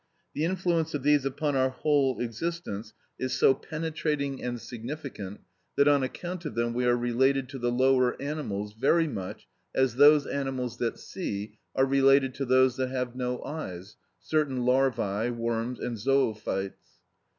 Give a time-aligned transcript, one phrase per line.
[0.33, 5.41] The influence of these upon our whole existence is so penetrating and significant
[5.75, 9.45] that, on account of them, we are related to the lower animals very much
[9.75, 15.29] as those animals that see are related to those that have no eyes (certain larvae,
[15.29, 17.01] worms, and zoophytes).